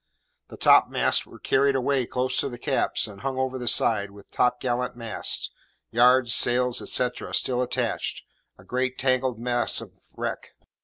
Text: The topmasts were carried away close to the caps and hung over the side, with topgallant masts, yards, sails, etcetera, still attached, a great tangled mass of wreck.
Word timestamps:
The 0.47 0.57
topmasts 0.57 1.27
were 1.27 1.37
carried 1.37 1.75
away 1.75 2.07
close 2.07 2.37
to 2.37 2.49
the 2.49 2.57
caps 2.57 3.05
and 3.05 3.21
hung 3.21 3.37
over 3.37 3.59
the 3.59 3.67
side, 3.67 4.09
with 4.09 4.31
topgallant 4.31 4.95
masts, 4.95 5.51
yards, 5.91 6.33
sails, 6.33 6.81
etcetera, 6.81 7.35
still 7.35 7.61
attached, 7.61 8.25
a 8.57 8.63
great 8.63 8.97
tangled 8.97 9.37
mass 9.37 9.79
of 9.79 9.91
wreck. 10.17 10.55